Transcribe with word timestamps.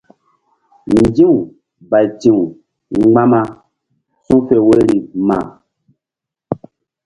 Nzi̧w 0.97 1.35
bayti̧w 1.89 2.37
mgbama 2.97 3.41
su̧fe 4.25 4.57
woyri 4.65 4.97
ma. 5.27 5.37